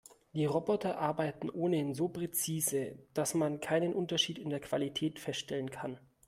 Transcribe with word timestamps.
Die 0.33 0.45
Roboter 0.47 0.97
arbeiten 0.97 1.51
ohnehin 1.51 1.93
so 1.93 2.07
präzise, 2.09 2.97
dass 3.13 3.35
man 3.35 3.59
keinen 3.59 3.93
Unterschied 3.93 4.39
in 4.39 4.49
der 4.49 4.59
Qualität 4.59 5.19
feststellen 5.19 5.69
kann. 5.69 5.99